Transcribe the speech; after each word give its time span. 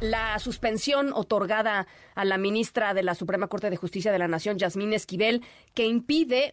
La 0.00 0.38
suspensión 0.40 1.12
otorgada 1.14 1.86
a 2.14 2.26
la 2.26 2.36
ministra 2.36 2.92
de 2.92 3.02
la 3.02 3.14
Suprema 3.14 3.48
Corte 3.48 3.70
de 3.70 3.76
Justicia 3.76 4.12
de 4.12 4.18
la 4.18 4.28
Nación, 4.28 4.58
Yasmín 4.58 4.92
Esquivel, 4.92 5.42
que 5.72 5.86
impide, 5.86 6.52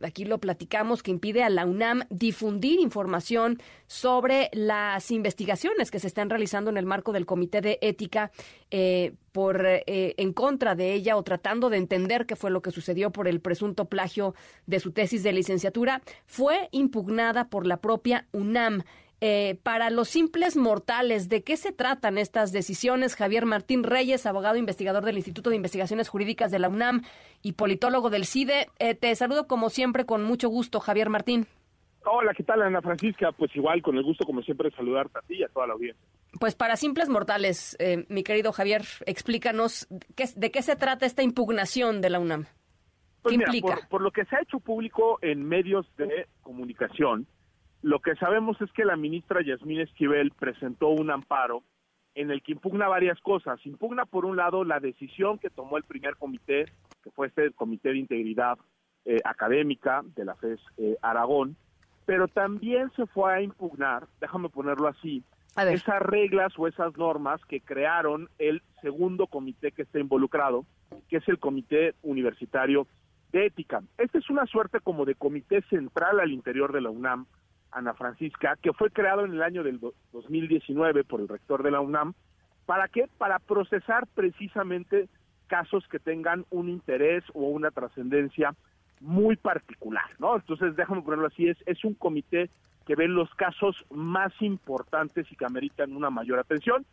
aquí 0.00 0.24
lo 0.24 0.38
platicamos, 0.38 1.02
que 1.02 1.10
impide 1.10 1.42
a 1.42 1.50
la 1.50 1.66
UNAM 1.66 2.04
difundir 2.08 2.80
información 2.80 3.60
sobre 3.86 4.48
las 4.54 5.10
investigaciones 5.10 5.90
que 5.90 5.98
se 5.98 6.06
están 6.06 6.30
realizando 6.30 6.70
en 6.70 6.78
el 6.78 6.86
marco 6.86 7.12
del 7.12 7.26
Comité 7.26 7.60
de 7.60 7.78
Ética 7.82 8.32
eh, 8.70 9.12
por 9.32 9.66
eh, 9.66 9.82
en 9.86 10.32
contra 10.32 10.74
de 10.74 10.94
ella 10.94 11.18
o 11.18 11.22
tratando 11.22 11.68
de 11.68 11.76
entender 11.76 12.24
qué 12.24 12.36
fue 12.36 12.50
lo 12.50 12.62
que 12.62 12.70
sucedió 12.70 13.10
por 13.10 13.28
el 13.28 13.40
presunto 13.40 13.84
plagio 13.84 14.34
de 14.66 14.80
su 14.80 14.92
tesis 14.92 15.22
de 15.22 15.32
licenciatura, 15.32 16.00
fue 16.24 16.70
impugnada 16.72 17.50
por 17.50 17.66
la 17.66 17.76
propia 17.76 18.26
UNAM. 18.32 18.82
Eh, 19.24 19.56
para 19.62 19.90
los 19.90 20.08
simples 20.08 20.56
mortales, 20.56 21.28
¿de 21.28 21.44
qué 21.44 21.56
se 21.56 21.70
tratan 21.70 22.18
estas 22.18 22.50
decisiones? 22.50 23.14
Javier 23.14 23.46
Martín 23.46 23.84
Reyes, 23.84 24.26
abogado 24.26 24.56
investigador 24.56 25.04
del 25.04 25.14
Instituto 25.14 25.48
de 25.48 25.54
Investigaciones 25.54 26.08
Jurídicas 26.08 26.50
de 26.50 26.58
la 26.58 26.68
UNAM 26.68 27.02
y 27.40 27.52
politólogo 27.52 28.10
del 28.10 28.24
CIDE. 28.24 28.66
Eh, 28.80 28.96
te 28.96 29.14
saludo 29.14 29.46
como 29.46 29.70
siempre 29.70 30.06
con 30.06 30.24
mucho 30.24 30.48
gusto, 30.48 30.80
Javier 30.80 31.08
Martín. 31.08 31.46
Hola, 32.04 32.34
¿qué 32.34 32.42
tal, 32.42 32.62
Ana 32.62 32.82
Francisca? 32.82 33.30
Pues 33.30 33.54
igual, 33.54 33.80
con 33.80 33.96
el 33.96 34.02
gusto, 34.02 34.24
como 34.24 34.42
siempre, 34.42 34.72
saludarte 34.72 35.20
a 35.20 35.22
ti 35.22 35.36
y 35.36 35.44
a 35.44 35.48
toda 35.50 35.68
la 35.68 35.74
audiencia. 35.74 36.04
Pues 36.40 36.56
para 36.56 36.74
simples 36.74 37.08
mortales, 37.08 37.76
eh, 37.78 38.04
mi 38.08 38.24
querido 38.24 38.50
Javier, 38.50 38.82
explícanos 39.06 39.86
qué, 40.16 40.24
de 40.34 40.50
qué 40.50 40.62
se 40.62 40.74
trata 40.74 41.06
esta 41.06 41.22
impugnación 41.22 42.00
de 42.00 42.10
la 42.10 42.18
UNAM. 42.18 42.46
Pues 43.22 43.36
¿Qué 43.36 43.44
implica? 43.44 43.86
por 43.88 44.02
lo 44.02 44.10
que 44.10 44.24
se 44.24 44.34
ha 44.34 44.40
hecho 44.40 44.58
público 44.58 45.20
en 45.22 45.46
medios 45.46 45.86
de 45.96 46.26
comunicación, 46.42 47.28
lo 47.82 47.98
que 47.98 48.14
sabemos 48.16 48.60
es 48.60 48.70
que 48.72 48.84
la 48.84 48.96
ministra 48.96 49.42
Yasmín 49.42 49.80
Esquivel 49.80 50.30
presentó 50.30 50.88
un 50.88 51.10
amparo 51.10 51.62
en 52.14 52.30
el 52.30 52.42
que 52.42 52.52
impugna 52.52 52.88
varias 52.88 53.20
cosas. 53.20 53.64
Impugna, 53.66 54.04
por 54.04 54.24
un 54.24 54.36
lado, 54.36 54.64
la 54.64 54.80
decisión 54.80 55.38
que 55.38 55.50
tomó 55.50 55.76
el 55.76 55.82
primer 55.82 56.16
comité, 56.16 56.66
que 57.02 57.10
fue 57.10 57.26
este 57.26 57.50
Comité 57.52 57.90
de 57.90 57.98
Integridad 57.98 58.58
eh, 59.04 59.20
Académica 59.24 60.02
de 60.14 60.24
la 60.24 60.36
FES 60.36 60.60
eh, 60.76 60.96
Aragón, 61.02 61.56
pero 62.06 62.28
también 62.28 62.90
se 62.94 63.06
fue 63.06 63.32
a 63.32 63.42
impugnar, 63.42 64.06
déjame 64.20 64.48
ponerlo 64.48 64.88
así, 64.88 65.24
esas 65.56 66.00
reglas 66.00 66.52
o 66.58 66.66
esas 66.66 66.96
normas 66.96 67.44
que 67.46 67.60
crearon 67.60 68.28
el 68.38 68.62
segundo 68.80 69.26
comité 69.26 69.72
que 69.72 69.82
está 69.82 69.98
involucrado, 69.98 70.64
que 71.08 71.18
es 71.18 71.28
el 71.28 71.38
Comité 71.38 71.94
Universitario 72.02 72.86
de 73.32 73.46
Ética. 73.46 73.82
Esta 73.98 74.18
es 74.18 74.30
una 74.30 74.46
suerte 74.46 74.80
como 74.80 75.04
de 75.04 75.14
comité 75.14 75.62
central 75.62 76.20
al 76.20 76.32
interior 76.32 76.72
de 76.72 76.80
la 76.80 76.90
UNAM, 76.90 77.26
Ana 77.72 77.94
Francisca, 77.94 78.56
que 78.60 78.72
fue 78.72 78.90
creado 78.90 79.24
en 79.24 79.32
el 79.32 79.42
año 79.42 79.62
del 79.62 79.80
2019 80.12 81.04
por 81.04 81.20
el 81.20 81.28
rector 81.28 81.62
de 81.62 81.70
la 81.70 81.80
UNAM. 81.80 82.14
¿Para 82.66 82.88
qué? 82.88 83.08
Para 83.18 83.38
procesar 83.38 84.06
precisamente 84.14 85.08
casos 85.48 85.86
que 85.88 85.98
tengan 85.98 86.44
un 86.50 86.68
interés 86.68 87.24
o 87.34 87.48
una 87.48 87.70
trascendencia 87.70 88.54
muy 89.00 89.36
particular, 89.36 90.08
¿no? 90.18 90.36
Entonces, 90.36 90.76
déjame 90.76 91.02
ponerlo 91.02 91.26
así, 91.26 91.48
es, 91.48 91.58
es 91.66 91.84
un 91.84 91.94
comité 91.94 92.50
que 92.86 92.94
ve 92.94 93.08
los 93.08 93.32
casos 93.34 93.76
más 93.90 94.32
importantes 94.40 95.30
y 95.30 95.36
que 95.36 95.44
ameritan 95.44 95.94
una 95.94 96.10
mayor 96.10 96.38
atención. 96.38 96.84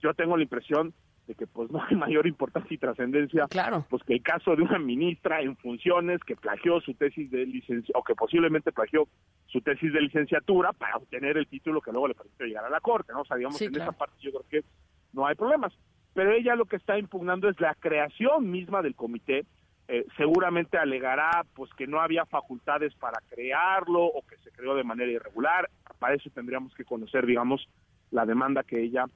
Yo 0.00 0.12
tengo 0.14 0.36
la 0.36 0.42
impresión 0.42 0.92
de 1.26 1.34
que 1.34 1.46
pues 1.46 1.70
no 1.72 1.82
hay 1.82 1.96
mayor 1.96 2.26
importancia 2.26 2.74
y 2.74 2.78
trascendencia 2.78 3.46
claro. 3.48 3.84
pues 3.88 4.02
que 4.02 4.14
el 4.14 4.22
caso 4.22 4.56
de 4.56 4.62
una 4.62 4.78
ministra 4.78 5.40
en 5.40 5.56
funciones 5.56 6.20
que 6.24 6.36
plagió 6.36 6.80
su 6.80 6.94
tesis 6.94 7.30
de 7.30 7.46
licencia 7.46 7.92
o 7.96 8.02
que 8.02 8.14
posiblemente 8.14 8.72
plagió 8.72 9.08
su 9.46 9.60
tesis 9.60 9.92
de 9.92 10.00
licenciatura 10.00 10.72
para 10.72 10.96
obtener 10.96 11.36
el 11.36 11.46
título 11.46 11.80
que 11.80 11.92
luego 11.92 12.08
le 12.08 12.14
permitió 12.14 12.46
llegar 12.46 12.64
a 12.64 12.70
la 12.70 12.80
corte, 12.80 13.12
¿no? 13.12 13.20
O 13.20 13.24
sea, 13.24 13.36
digamos 13.36 13.60
en 13.60 13.74
esa 13.74 13.92
parte 13.92 14.16
yo 14.20 14.30
creo 14.30 14.44
que 14.48 14.68
no 15.12 15.26
hay 15.26 15.34
problemas. 15.34 15.72
Pero 16.14 16.32
ella 16.32 16.54
lo 16.56 16.66
que 16.66 16.76
está 16.76 16.98
impugnando 16.98 17.48
es 17.48 17.58
la 17.60 17.74
creación 17.74 18.50
misma 18.50 18.82
del 18.82 18.94
comité. 18.94 19.46
Eh, 19.88 20.06
seguramente 20.16 20.78
alegará 20.78 21.44
pues 21.54 21.70
que 21.74 21.86
no 21.86 22.00
había 22.00 22.24
facultades 22.26 22.94
para 22.94 23.20
crearlo 23.28 24.04
o 24.04 24.22
que 24.22 24.36
se 24.38 24.50
creó 24.52 24.74
de 24.74 24.84
manera 24.84 25.10
irregular. 25.10 25.68
Para 25.98 26.14
eso 26.14 26.30
tendríamos 26.30 26.74
que 26.74 26.84
conocer, 26.84 27.26
digamos, 27.26 27.66
la 28.10 28.26
demanda 28.26 28.62
que 28.62 28.82
ella 28.82 29.06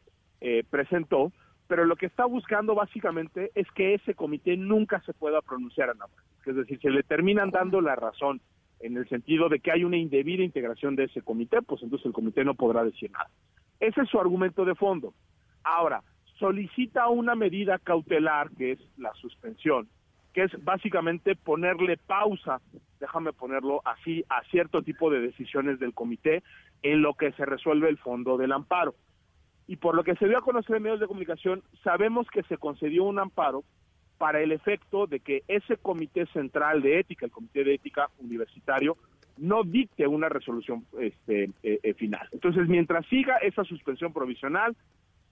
eh, 0.40 0.64
presentó 0.68 1.32
pero 1.66 1.84
lo 1.84 1.96
que 1.96 2.06
está 2.06 2.24
buscando 2.24 2.74
básicamente 2.74 3.50
es 3.54 3.70
que 3.72 3.94
ese 3.94 4.14
comité 4.14 4.56
nunca 4.56 5.00
se 5.02 5.12
pueda 5.12 5.40
pronunciar 5.42 5.90
a 5.90 5.94
nada. 5.94 6.10
Es 6.44 6.54
decir, 6.54 6.78
si 6.80 6.88
le 6.88 7.02
terminan 7.02 7.50
dando 7.50 7.80
la 7.80 7.96
razón 7.96 8.40
en 8.80 8.96
el 8.96 9.08
sentido 9.08 9.48
de 9.48 9.60
que 9.60 9.72
hay 9.72 9.84
una 9.84 9.96
indebida 9.96 10.44
integración 10.44 10.94
de 10.96 11.04
ese 11.04 11.22
comité, 11.22 11.62
pues 11.62 11.82
entonces 11.82 12.06
el 12.06 12.12
comité 12.12 12.44
no 12.44 12.54
podrá 12.54 12.84
decir 12.84 13.10
nada. 13.10 13.30
Ese 13.80 14.02
es 14.02 14.08
su 14.08 14.20
argumento 14.20 14.64
de 14.64 14.74
fondo. 14.74 15.12
Ahora, 15.64 16.02
solicita 16.38 17.08
una 17.08 17.34
medida 17.34 17.78
cautelar, 17.78 18.50
que 18.50 18.72
es 18.72 18.80
la 18.96 19.12
suspensión, 19.14 19.88
que 20.32 20.44
es 20.44 20.64
básicamente 20.64 21.34
ponerle 21.34 21.96
pausa, 21.96 22.60
déjame 23.00 23.32
ponerlo 23.32 23.80
así, 23.84 24.24
a 24.28 24.42
cierto 24.44 24.82
tipo 24.82 25.10
de 25.10 25.20
decisiones 25.20 25.80
del 25.80 25.94
comité 25.94 26.42
en 26.82 27.02
lo 27.02 27.14
que 27.14 27.32
se 27.32 27.44
resuelve 27.44 27.88
el 27.88 27.98
fondo 27.98 28.36
del 28.36 28.52
amparo 28.52 28.94
y 29.66 29.76
por 29.76 29.94
lo 29.94 30.04
que 30.04 30.14
se 30.16 30.28
dio 30.28 30.38
a 30.38 30.42
conocer 30.42 30.76
en 30.76 30.82
medios 30.84 31.00
de 31.00 31.06
comunicación, 31.06 31.62
sabemos 31.82 32.26
que 32.28 32.42
se 32.44 32.56
concedió 32.56 33.04
un 33.04 33.18
amparo 33.18 33.64
para 34.18 34.40
el 34.40 34.52
efecto 34.52 35.06
de 35.06 35.20
que 35.20 35.42
ese 35.48 35.76
comité 35.76 36.26
central 36.26 36.82
de 36.82 37.00
ética, 37.00 37.26
el 37.26 37.32
comité 37.32 37.64
de 37.64 37.74
ética 37.74 38.08
universitario, 38.18 38.96
no 39.36 39.64
dicte 39.64 40.06
una 40.06 40.28
resolución 40.28 40.86
este, 40.98 41.50
eh, 41.62 41.80
eh, 41.82 41.94
final. 41.94 42.26
Entonces, 42.32 42.68
mientras 42.68 43.04
siga 43.06 43.36
esa 43.36 43.64
suspensión 43.64 44.12
provisional, 44.12 44.74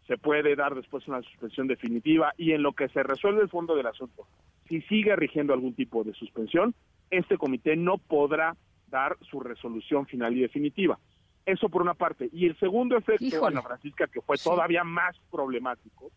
se 0.06 0.18
puede 0.18 0.54
dar 0.54 0.74
después 0.74 1.08
una 1.08 1.22
suspensión 1.22 1.66
definitiva 1.66 2.34
y 2.36 2.52
en 2.52 2.62
lo 2.62 2.72
que 2.72 2.88
se 2.88 3.02
resuelve 3.02 3.40
el 3.40 3.48
fondo 3.48 3.74
del 3.74 3.86
asunto, 3.86 4.26
si 4.68 4.82
sigue 4.82 5.16
rigiendo 5.16 5.54
algún 5.54 5.74
tipo 5.74 6.04
de 6.04 6.12
suspensión, 6.12 6.74
este 7.10 7.38
comité 7.38 7.76
no 7.76 7.96
podrá 7.96 8.56
dar 8.88 9.16
su 9.22 9.40
resolución 9.40 10.06
final 10.06 10.36
y 10.36 10.40
definitiva. 10.40 10.98
Eso 11.46 11.68
por 11.68 11.82
una 11.82 11.94
parte. 11.94 12.30
Y 12.32 12.46
el 12.46 12.58
segundo 12.58 12.96
efecto, 12.96 13.46
Ana 13.46 13.62
Francisca, 13.62 14.06
que 14.06 14.20
fue 14.20 14.36
todavía 14.38 14.82
más 14.82 15.16
problemático, 15.30 16.10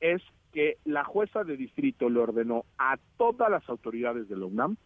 es 0.00 0.22
que 0.52 0.76
la 0.84 1.04
jueza 1.04 1.44
de 1.44 1.56
distrito 1.56 2.10
le 2.10 2.20
ordenó 2.20 2.64
a 2.78 2.98
todas 3.16 3.50
las 3.50 3.66
autoridades 3.68 4.28
de 4.28 4.36
la 4.36 4.46
UNAM 4.46 4.76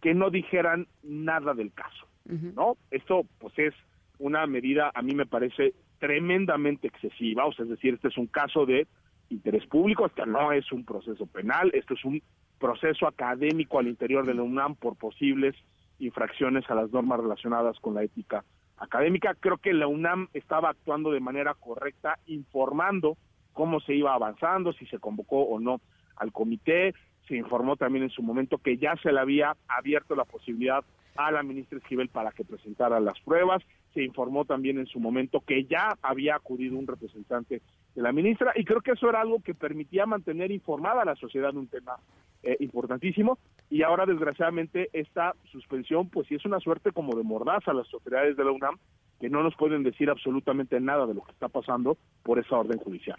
que 0.00 0.14
no 0.14 0.30
dijeran 0.30 0.86
nada 1.02 1.54
del 1.54 1.72
caso, 1.72 2.06
¿no? 2.24 2.76
Esto, 2.90 3.22
pues, 3.38 3.58
es 3.58 3.74
una 4.18 4.46
medida, 4.46 4.90
a 4.94 5.02
mí 5.02 5.14
me 5.14 5.26
parece 5.26 5.74
tremendamente 5.98 6.86
excesiva, 6.86 7.46
o 7.46 7.52
sea, 7.52 7.64
es 7.64 7.70
decir, 7.70 7.94
este 7.94 8.08
es 8.08 8.18
un 8.18 8.26
caso 8.26 8.66
de 8.66 8.86
interés 9.30 9.66
público, 9.66 10.06
este 10.06 10.24
no 10.26 10.52
es 10.52 10.70
un 10.72 10.84
proceso 10.84 11.26
penal, 11.26 11.70
esto 11.74 11.94
es 11.94 12.04
un 12.04 12.22
proceso 12.58 13.06
académico 13.06 13.78
al 13.78 13.88
interior 13.88 14.26
de 14.26 14.34
la 14.34 14.42
UNAM 14.42 14.76
por 14.76 14.96
posibles 14.96 15.54
infracciones 15.98 16.68
a 16.70 16.74
las 16.74 16.90
normas 16.92 17.20
relacionadas 17.20 17.78
con 17.80 17.94
la 17.94 18.02
ética 18.04 18.44
académica. 18.78 19.34
Creo 19.34 19.58
que 19.58 19.72
la 19.72 19.86
UNAM 19.86 20.28
estaba 20.34 20.70
actuando 20.70 21.10
de 21.10 21.20
manera 21.20 21.54
correcta, 21.54 22.18
informando 22.26 23.16
cómo 23.52 23.80
se 23.80 23.94
iba 23.94 24.14
avanzando, 24.14 24.72
si 24.72 24.86
se 24.86 24.98
convocó 24.98 25.42
o 25.42 25.58
no 25.60 25.80
al 26.16 26.32
comité. 26.32 26.94
Se 27.26 27.36
informó 27.36 27.76
también 27.76 28.04
en 28.04 28.10
su 28.10 28.22
momento 28.22 28.58
que 28.58 28.78
ya 28.78 28.94
se 29.02 29.12
le 29.12 29.20
había 29.20 29.56
abierto 29.68 30.14
la 30.14 30.24
posibilidad 30.24 30.84
a 31.16 31.32
la 31.32 31.42
ministra 31.42 31.78
Esquivel 31.78 32.08
para 32.08 32.30
que 32.30 32.44
presentara 32.44 33.00
las 33.00 33.18
pruebas. 33.20 33.62
Se 33.92 34.02
informó 34.02 34.44
también 34.44 34.78
en 34.78 34.86
su 34.86 35.00
momento 35.00 35.40
que 35.40 35.64
ya 35.64 35.98
había 36.00 36.36
acudido 36.36 36.78
un 36.78 36.86
representante 36.86 37.60
de 37.94 38.02
la 38.02 38.12
ministra 38.12 38.52
y 38.54 38.64
creo 38.64 38.80
que 38.80 38.92
eso 38.92 39.08
era 39.08 39.20
algo 39.20 39.42
que 39.42 39.54
permitía 39.54 40.06
mantener 40.06 40.52
informada 40.52 41.02
a 41.02 41.04
la 41.04 41.16
sociedad 41.16 41.52
de 41.52 41.58
un 41.58 41.66
tema 41.66 41.96
eh, 42.44 42.56
importantísimo 42.60 43.38
y 43.70 43.82
ahora 43.82 44.06
desgraciadamente 44.06 44.88
esta 44.92 45.34
suspensión 45.50 46.08
pues 46.08 46.26
sí 46.28 46.34
es 46.34 46.44
una 46.44 46.60
suerte 46.60 46.92
como 46.92 47.16
de 47.16 47.22
mordaza 47.22 47.70
a 47.70 47.74
las 47.74 47.92
autoridades 47.92 48.36
de 48.36 48.44
la 48.44 48.52
UNAM 48.52 48.78
que 49.20 49.28
no 49.28 49.42
nos 49.42 49.54
pueden 49.56 49.82
decir 49.82 50.10
absolutamente 50.10 50.80
nada 50.80 51.06
de 51.06 51.14
lo 51.14 51.22
que 51.22 51.32
está 51.32 51.48
pasando 51.48 51.98
por 52.22 52.38
esa 52.38 52.56
orden 52.56 52.78
judicial. 52.78 53.18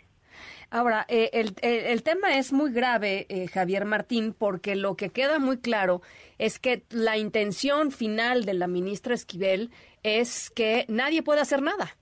Ahora, 0.69 1.05
eh, 1.09 1.29
el, 1.33 1.53
el, 1.61 2.03
tema 2.03 2.37
es 2.37 2.53
muy 2.53 2.71
grave, 2.71 3.25
eh, 3.29 3.47
Javier 3.47 3.85
Martín, 3.85 4.33
porque 4.37 4.75
lo 4.75 4.95
que 4.95 5.09
queda 5.09 5.39
muy 5.39 5.57
claro 5.59 6.01
es 6.37 6.59
que 6.59 6.83
la 6.91 7.17
intención 7.17 7.91
final 7.91 8.45
de 8.45 8.53
la 8.53 8.67
ministra 8.67 9.13
Esquivel 9.13 9.71
es 10.03 10.49
que 10.51 10.85
nadie 10.87 11.23
puede 11.23 11.41
hacer 11.41 11.61
nada, 11.61 11.97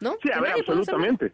¿no? 0.00 0.16
Sí, 0.22 0.30
a 0.32 0.40
ver, 0.40 0.52
absolutamente. 0.58 1.32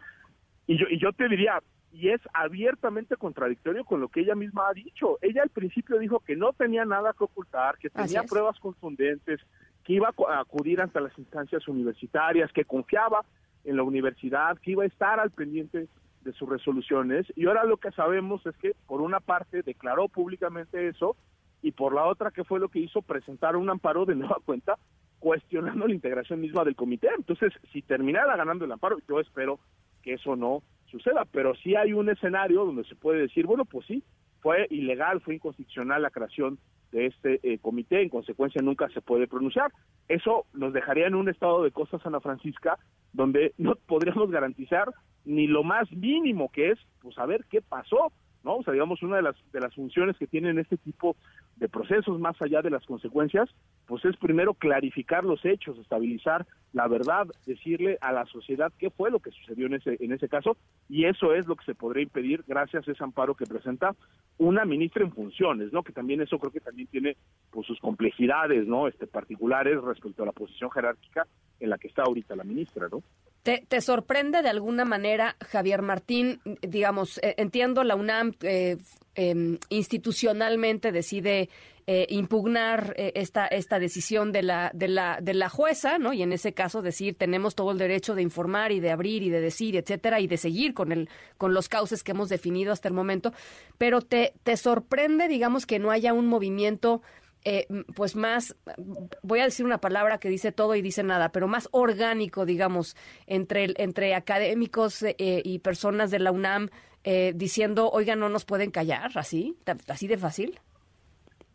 Y 0.67 0.79
yo, 0.79 0.87
y 0.89 1.01
yo 1.01 1.13
te 1.13 1.29
diría, 1.29 1.61
y 1.93 2.09
es 2.09 2.21
abiertamente 2.33 3.17
contradictorio 3.17 3.85
con 3.85 4.01
lo 4.01 4.09
que 4.09 4.21
ella 4.21 4.35
misma 4.35 4.69
ha 4.69 4.73
dicho. 4.73 5.19
Ella 5.21 5.43
al 5.43 5.51
principio 5.51 5.99
dijo 5.99 6.21
que 6.21 6.37
no 6.37 6.53
tenía 6.55 6.85
nada 6.85 7.13
que 7.17 7.25
ocultar, 7.25 7.77
que 7.79 7.91
tenía 7.91 8.23
pruebas 8.23 8.59
contundentes, 8.59 9.41
que 9.85 9.95
iba 9.95 10.09
a 10.09 10.41
acudir 10.41 10.81
ante 10.81 11.01
las 11.01 11.17
instancias 11.19 11.69
universitarias, 11.69 12.51
que 12.53 12.65
confiaba 12.65 13.25
en 13.65 13.77
la 13.77 13.83
universidad, 13.83 14.59
que 14.59 14.73
iba 14.73 14.85
a 14.85 14.87
estar 14.87 15.21
al 15.21 15.31
pendiente 15.33 15.89
de 16.23 16.33
sus 16.33 16.49
resoluciones. 16.49 17.27
Y 17.37 17.47
ahora 17.47 17.65
lo 17.65 17.77
que 17.77 17.91
sabemos 17.93 18.45
es 18.47 18.57
que, 18.57 18.75
por 18.87 19.03
una 19.03 19.21
parte, 19.21 19.63
declaró 19.63 20.09
públicamente 20.09 20.89
eso, 20.89 21.17
y 21.61 21.73
por 21.73 21.95
la 21.95 22.07
otra, 22.07 22.31
¿qué 22.31 22.43
fue 22.43 22.59
lo 22.59 22.69
que 22.69 22.81
hizo? 22.81 23.03
Presentar 23.03 23.57
un 23.57 23.69
amparo 23.69 24.07
de 24.07 24.15
nueva 24.15 24.39
cuenta 24.45 24.79
cuestionando 25.19 25.87
la 25.87 25.95
integración 25.95 26.41
misma 26.41 26.65
del 26.65 26.75
comité. 26.75 27.09
Entonces, 27.17 27.53
si 27.73 27.83
terminara 27.83 28.37
ganando 28.37 28.65
el 28.65 28.73
amparo, 28.73 28.99
yo 29.09 29.21
espero 29.21 29.61
que 30.03 30.15
eso 30.15 30.35
no 30.35 30.63
suceda, 30.93 31.27
pero 31.31 31.55
sí 31.57 31.75
hay 31.75 31.93
un 31.93 32.09
escenario 32.09 32.65
donde 32.65 32.85
se 32.85 32.95
puede 32.95 33.23
decir, 33.23 33.47
bueno, 33.47 33.65
pues 33.65 33.87
sí, 33.87 34.05
fue 34.41 34.67
ilegal, 34.71 35.21
fue 35.21 35.35
inconstitucional 35.35 36.03
la 36.03 36.11
creación 36.11 36.59
de 36.93 37.07
este 37.07 37.41
eh, 37.43 37.59
comité, 37.59 38.03
en 38.03 38.11
consecuencia 38.11 38.61
nunca 38.63 38.89
se 38.91 39.01
puede 39.01 39.27
pronunciar. 39.27 39.73
Eso 40.09 40.47
nos 40.53 40.73
dejaría 40.73 41.07
en 41.07 41.15
un 41.15 41.29
estado 41.29 41.65
de 41.65 41.71
cosas 41.71 42.05
Ana 42.05 42.21
Francisca 42.21 42.79
donde 43.13 43.55
no 43.59 43.75
podríamos 43.87 44.31
garantizar 44.31 44.93
ni 45.25 45.47
lo 45.47 45.65
más 45.65 45.91
mínimo 45.93 46.51
que 46.53 46.71
es 46.71 46.79
pues 47.01 47.15
saber 47.15 47.45
qué 47.51 47.63
pasó, 47.63 48.13
¿no? 48.45 48.57
O 48.57 48.63
sea, 48.63 48.73
digamos, 48.73 49.03
una 49.03 49.17
de 49.17 49.23
las, 49.23 49.37
de 49.53 49.61
las 49.61 49.75
funciones 49.75 50.17
que 50.17 50.27
tienen 50.27 50.59
este 50.59 50.77
tipo 50.77 51.17
de 51.57 51.69
procesos, 51.69 52.19
más 52.19 52.41
allá 52.41 52.63
de 52.63 52.71
las 52.71 52.85
consecuencias, 52.87 53.49
pues 53.87 54.05
es 54.05 54.17
primero 54.17 54.55
clarificar 54.55 55.25
los 55.25 55.45
hechos, 55.45 55.79
estabilizar 55.79 56.47
la 56.73 56.89
verdad, 56.89 57.27
decirle 57.47 57.99
a 58.01 58.13
la 58.13 58.25
sociedad 58.27 58.73
qué 58.79 58.91
fue 58.91 59.11
lo 59.11 59.21
que 59.21 59.31
sucedió 59.31 59.67
en 59.67 59.75
ese, 59.75 59.97
en 60.01 60.13
ese 60.13 60.29
caso, 60.29 60.57
y 60.89 61.05
eso 61.05 61.35
es 61.35 61.47
lo 61.47 61.57
que 61.57 61.65
se 61.65 61.75
podría 61.75 62.03
impedir 62.03 62.45
gracias 62.47 62.89
a 62.89 62.93
ese 62.93 63.05
amparo 63.05 63.35
que 63.35 63.47
presenta 63.47 63.95
una 64.39 64.65
ministra 64.65 65.05
en 65.05 65.13
funciones, 65.13 65.73
¿no? 65.73 65.83
Que 65.83 65.93
también 65.93 66.23
eso 66.23 66.39
creo 66.39 66.51
que 66.51 66.61
también 66.61 66.89
tiene 66.89 67.17
pues 67.51 67.67
sus 67.67 67.79
complejidades, 67.79 68.67
¿no? 68.67 68.89
Este 68.89 69.07
particulares 69.07 69.81
respecto 69.83 70.23
a 70.23 70.27
la 70.27 70.33
posición 70.33 70.71
jerárquica 70.71 71.27
en 71.61 71.71
la 71.71 71.79
que 71.79 71.89
está 71.89 72.03
ahorita 72.03 72.35
la 72.35 72.45
ministra, 72.45 72.89
¿no? 72.91 73.03
¿Te, 73.43 73.81
sorprende 73.81 74.41
de 74.41 74.49
alguna 74.49 74.85
manera, 74.85 75.37
Javier 75.51 75.83
Martín? 75.83 76.41
Digamos, 76.61 77.19
eh, 77.19 77.35
entiendo 77.39 77.83
la 77.83 77.97
UNAM 77.97 78.35
eh, 78.43 78.77
em, 79.17 79.59
institucionalmente 79.69 80.93
decide 80.93 81.49
eh, 81.89 82.07
impugnar 82.11 82.95
esta, 82.97 83.49
esta 83.49 83.81
decisión 83.81 84.31
de 84.31 84.43
la, 84.43 84.71
de, 84.73 84.87
la, 84.87 85.19
de 85.21 85.35
la 85.35 85.49
jueza, 85.49 85.99
¿no? 85.99 86.13
Y 86.13 86.23
en 86.23 86.33
ese 86.33 86.55
caso 86.55 86.83
decir 86.83 87.17
tenemos 87.17 87.57
todo 87.57 87.73
el 87.73 87.79
derecho 87.79 88.15
de 88.15 88.23
informar 88.23 88.71
y 88.71 88.79
de 88.79 88.93
abrir 88.93 89.25
y 89.25 89.31
de 89.31 89.41
decir, 89.41 89.75
etcétera, 89.75 90.21
y 90.21 90.29
de 90.29 90.37
seguir 90.37 90.73
con, 90.73 90.93
el, 90.93 91.09
con 91.37 91.53
los 91.53 91.69
cauces 91.69 92.05
que 92.05 92.13
hemos 92.13 92.29
definido 92.29 92.73
hasta 92.73 92.87
el 92.87 92.95
momento. 92.95 93.33
Pero 93.77 94.03
te, 94.03 94.35
te 94.45 94.57
sorprende, 94.57 95.27
digamos, 95.27 95.67
que 95.67 95.81
no 95.81 95.91
haya 95.91 96.13
un 96.13 96.29
movimiento 96.29 97.03
eh, 97.45 97.67
pues 97.97 98.15
más, 98.15 98.57
voy 99.23 99.41
a 99.41 99.45
decir 99.45 99.67
una 99.67 99.79
palabra 99.79 100.19
que 100.19 100.29
dice 100.29 100.53
todo 100.53 100.75
y 100.75 100.83
dice 100.83 101.03
nada, 101.03 101.31
pero 101.31 101.49
más 101.49 101.69
orgánico, 101.73 102.47
digamos, 102.47 102.97
entre, 103.27 103.75
entre 103.77 104.15
académicos 104.15 105.03
eh, 105.03 105.15
y 105.19 105.59
personas 105.59 106.11
de 106.11 106.21
la 106.21 106.31
UNAM 106.31 106.69
eh, 107.05 107.33
diciendo, 107.35 107.91
oiga, 107.91 108.15
no 108.15 108.29
nos 108.29 108.45
pueden 108.45 108.71
callar, 108.71 109.11
así, 109.17 109.57
así 109.89 110.07
de 110.07 110.19
fácil. 110.19 110.61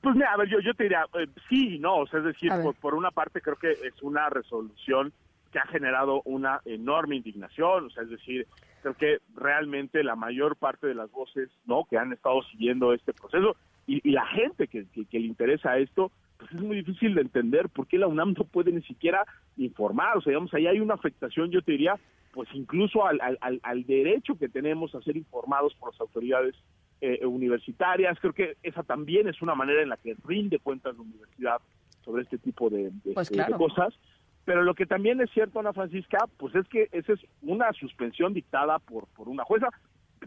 Pues 0.01 0.15
mira, 0.15 0.33
a 0.33 0.37
ver, 0.37 0.49
yo, 0.49 0.59
yo 0.59 0.73
te 0.73 0.83
diría, 0.83 1.05
sí 1.49 1.79
no, 1.79 1.99
o 1.99 2.07
sea, 2.07 2.19
es 2.19 2.25
decir, 2.25 2.51
por, 2.81 2.93
una 2.93 3.11
parte 3.11 3.41
creo 3.41 3.55
que 3.55 3.71
es 3.71 4.01
una 4.01 4.29
resolución 4.29 5.13
que 5.51 5.59
ha 5.59 5.67
generado 5.67 6.21
una 6.25 6.59
enorme 6.65 7.15
indignación, 7.15 7.85
o 7.85 7.89
sea, 7.89 8.03
es 8.03 8.09
decir, 8.09 8.45
creo 8.81 8.93
que 8.93 9.17
realmente 9.35 10.03
la 10.03 10.15
mayor 10.15 10.57
parte 10.57 10.87
de 10.87 10.95
las 10.95 11.09
voces, 11.11 11.49
¿no?, 11.65 11.85
que 11.89 11.97
han 11.97 12.11
estado 12.11 12.41
siguiendo 12.51 12.93
este 12.93 13.13
proceso, 13.13 13.55
y, 13.87 14.11
la 14.11 14.25
gente 14.27 14.67
que, 14.67 14.85
le 15.11 15.19
interesa 15.19 15.77
esto, 15.77 16.11
pues 16.37 16.51
es 16.51 16.61
muy 16.61 16.75
difícil 16.75 17.15
de 17.15 17.21
entender 17.21 17.69
por 17.69 17.87
qué 17.87 17.97
la 17.97 18.07
UNAM 18.07 18.35
no 18.37 18.43
puede 18.43 18.71
ni 18.71 18.81
siquiera 18.83 19.25
informar. 19.55 20.17
O 20.17 20.21
sea, 20.21 20.31
digamos, 20.31 20.53
ahí 20.53 20.67
hay 20.67 20.79
una 20.81 20.93
afectación, 20.93 21.49
yo 21.49 21.61
te 21.61 21.71
diría, 21.71 21.95
pues 22.33 22.49
incluso 22.53 23.05
al, 23.05 23.19
al, 23.41 23.85
derecho 23.85 24.37
que 24.37 24.49
tenemos 24.49 24.93
a 24.93 25.01
ser 25.01 25.15
informados 25.15 25.73
por 25.75 25.91
las 25.91 26.01
autoridades 26.01 26.53
eh, 26.99 27.25
universitarias. 27.25 28.19
Creo 28.19 28.33
que 28.33 28.57
esa 28.61 28.83
también 28.83 29.27
es 29.29 29.41
una 29.41 29.55
manera 29.55 29.81
en 29.81 29.89
la 29.89 29.97
que 29.97 30.15
rinde 30.25 30.59
cuentas 30.59 30.95
la 30.95 31.01
universidad 31.03 31.61
sobre 32.03 32.23
este 32.23 32.37
tipo 32.37 32.69
de, 32.69 32.91
pues 33.13 33.29
de 33.29 33.45
cosas. 33.57 33.93
Pero 34.43 34.63
lo 34.63 34.75
que 34.75 34.85
también 34.85 35.19
es 35.21 35.29
cierto, 35.31 35.59
Ana 35.59 35.73
Francisca, 35.73 36.25
pues 36.37 36.55
es 36.55 36.67
que 36.67 36.89
esa 36.91 37.13
es 37.13 37.19
una 37.41 37.71
suspensión 37.73 38.33
dictada 38.33 38.79
por, 38.79 39.07
por 39.07 39.29
una 39.29 39.43
jueza 39.43 39.69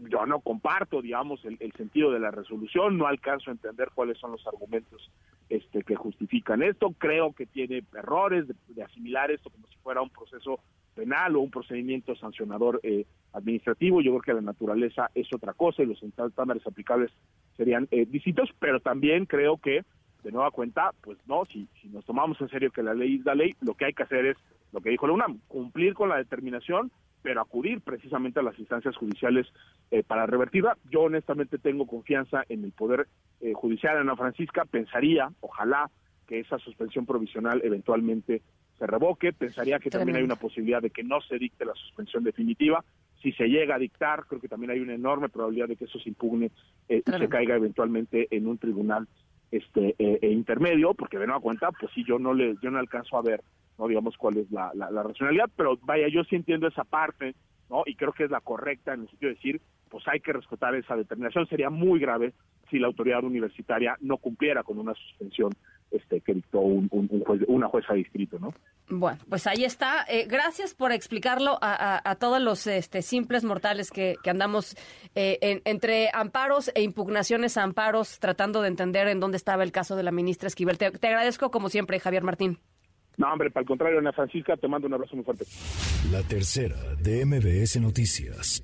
yo 0.09 0.25
no 0.25 0.39
comparto, 0.39 1.01
digamos, 1.01 1.43
el, 1.45 1.71
sentido 1.73 2.11
de 2.11 2.19
la 2.19 2.31
resolución, 2.31 2.97
no 2.97 3.07
alcanzo 3.07 3.49
a 3.49 3.53
entender 3.53 3.89
cuáles 3.93 4.17
son 4.17 4.31
los 4.31 4.45
argumentos 4.47 5.11
este, 5.49 5.83
que 5.83 5.95
justifican 5.95 6.63
esto, 6.63 6.93
creo 6.97 7.33
que 7.33 7.45
tiene 7.45 7.83
errores 7.95 8.45
de, 8.47 8.83
asimilar 8.83 9.31
esto 9.31 9.49
como 9.49 9.67
si 9.67 9.75
fuera 9.77 10.01
un 10.01 10.09
proceso 10.09 10.59
penal 10.95 11.35
o 11.35 11.41
un 11.41 11.51
procedimiento 11.51 12.15
sancionador 12.15 12.79
eh, 12.83 13.05
administrativo, 13.33 14.01
yo 14.01 14.11
creo 14.11 14.21
que 14.21 14.33
la 14.33 14.41
naturaleza 14.41 15.09
es 15.15 15.27
otra 15.33 15.53
cosa 15.53 15.83
y 15.83 15.85
los 15.85 16.01
estándares 16.01 16.65
aplicables 16.65 17.11
serían 17.55 17.87
eh, 17.91 18.05
distintos, 18.05 18.49
pero 18.59 18.79
también 18.79 19.25
creo 19.25 19.57
que, 19.57 19.83
de 20.23 20.31
nueva 20.31 20.51
cuenta, 20.51 20.91
pues 21.01 21.17
no, 21.27 21.45
si, 21.45 21.67
si 21.81 21.87
nos 21.89 22.05
tomamos 22.05 22.39
en 22.41 22.49
serio 22.49 22.71
que 22.71 22.83
la 22.83 22.93
ley 22.93 23.17
es 23.17 23.25
la 23.25 23.35
ley, 23.35 23.55
lo 23.61 23.75
que 23.75 23.85
hay 23.85 23.93
que 23.93 24.03
hacer 24.03 24.25
es, 24.25 24.37
lo 24.71 24.81
que 24.81 24.89
dijo 24.89 25.07
la 25.07 25.13
UNAM, 25.13 25.39
cumplir 25.47 25.93
con 25.93 26.09
la 26.09 26.17
determinación 26.17 26.91
pero 27.21 27.41
acudir 27.41 27.81
precisamente 27.81 28.39
a 28.39 28.43
las 28.43 28.57
instancias 28.59 28.95
judiciales 28.95 29.47
eh, 29.91 30.03
para 30.03 30.25
revertirla. 30.25 30.77
Yo 30.89 31.01
honestamente 31.01 31.57
tengo 31.57 31.85
confianza 31.85 32.43
en 32.49 32.63
el 32.63 32.71
Poder 32.71 33.07
eh, 33.39 33.53
Judicial 33.53 33.97
Ana 33.97 34.15
Francisca, 34.15 34.65
pensaría, 34.65 35.31
ojalá, 35.41 35.89
que 36.27 36.39
esa 36.39 36.57
suspensión 36.59 37.05
provisional 37.05 37.61
eventualmente 37.63 38.41
se 38.77 38.87
revoque, 38.87 39.33
pensaría 39.33 39.79
que 39.79 39.89
también 39.89 40.17
hay 40.17 40.23
una 40.23 40.37
posibilidad 40.37 40.81
de 40.81 40.89
que 40.89 41.03
no 41.03 41.21
se 41.21 41.37
dicte 41.37 41.65
la 41.65 41.75
suspensión 41.75 42.23
definitiva, 42.23 42.83
si 43.21 43.31
se 43.33 43.47
llega 43.47 43.75
a 43.75 43.79
dictar, 43.79 44.25
creo 44.25 44.41
que 44.41 44.47
también 44.47 44.71
hay 44.71 44.79
una 44.79 44.95
enorme 44.95 45.29
probabilidad 45.29 45.67
de 45.67 45.75
que 45.75 45.85
eso 45.85 45.99
se 45.99 46.09
impugne 46.09 46.51
eh, 46.89 47.03
y 47.05 47.11
se 47.11 47.29
caiga 47.29 47.55
eventualmente 47.55 48.27
en 48.31 48.47
un 48.47 48.57
tribunal 48.57 49.07
este 49.51 49.95
e 49.99 50.31
intermedio, 50.31 50.93
porque 50.93 51.19
de 51.19 51.27
nueva 51.27 51.41
cuenta, 51.41 51.69
pues 51.71 51.91
sí, 51.93 52.05
yo 52.07 52.17
no 52.17 52.33
le, 52.33 52.55
yo 52.63 52.71
no 52.71 52.79
alcanzo 52.79 53.17
a 53.17 53.21
ver 53.21 53.43
no 53.77 53.87
digamos 53.87 54.17
cuál 54.17 54.37
es 54.37 54.51
la, 54.51 54.71
la, 54.73 55.03
racionalidad, 55.03 55.49
pero 55.55 55.77
vaya, 55.81 56.07
yo 56.07 56.23
sí 56.23 56.35
entiendo 56.35 56.67
esa 56.67 56.83
parte, 56.83 57.35
¿no? 57.69 57.83
Y 57.85 57.95
creo 57.95 58.13
que 58.13 58.25
es 58.25 58.31
la 58.31 58.41
correcta 58.41 58.93
en 58.93 59.01
el 59.01 59.09
sentido 59.09 59.29
de 59.29 59.35
decir, 59.35 59.61
pues 59.89 60.07
hay 60.07 60.19
que 60.19 60.33
respetar 60.33 60.73
esa 60.75 60.95
determinación. 60.95 61.47
Sería 61.47 61.69
muy 61.69 61.99
grave 61.99 62.33
si 62.69 62.79
la 62.79 62.87
autoridad 62.87 63.23
universitaria 63.23 63.97
no 63.99 64.17
cumpliera 64.17 64.63
con 64.63 64.79
una 64.79 64.93
suspensión 64.93 65.51
este, 65.91 66.21
que 66.21 66.33
dictó 66.33 66.59
un, 66.61 66.89
una 67.47 67.67
jueza 67.67 67.91
de 67.91 67.99
distrito, 67.99 68.39
¿no? 68.39 68.53
Bueno, 68.87 69.19
pues 69.29 69.45
ahí 69.45 69.65
está. 69.65 70.05
Eh, 70.07 70.25
gracias 70.27 70.73
por 70.73 70.93
explicarlo 70.93 71.57
a, 71.61 72.15
todos 72.19 72.41
los 72.41 72.65
este, 72.67 73.01
simples 73.01 73.43
mortales 73.43 73.91
que, 73.91 74.15
andamos 74.25 74.75
eh, 75.15 75.61
entre 75.65 76.09
amparos 76.13 76.71
e 76.75 76.81
impugnaciones 76.81 77.57
a 77.57 77.63
amparos, 77.63 78.19
tratando 78.19 78.61
de 78.61 78.69
entender 78.69 79.09
en 79.09 79.19
dónde 79.19 79.37
estaba 79.37 79.63
el 79.63 79.73
caso 79.73 79.97
de 79.97 80.03
la 80.03 80.11
ministra 80.11 80.47
Esquivel. 80.47 80.77
te 80.77 80.85
agradezco, 80.85 81.51
como 81.51 81.67
siempre, 81.67 81.99
Javier 81.99 82.23
Martín. 82.23 82.59
No, 83.21 83.31
hombre, 83.31 83.51
para 83.51 83.61
el 83.61 83.67
contrario, 83.67 83.99
Ana 83.99 84.11
Francisca, 84.11 84.57
te 84.57 84.67
mando 84.67 84.87
un 84.87 84.95
abrazo 84.95 85.15
muy 85.15 85.23
fuerte. 85.23 85.45
La 86.11 86.23
tercera 86.23 86.75
de 86.95 87.23
MBS 87.23 87.79
Noticias. 87.79 88.63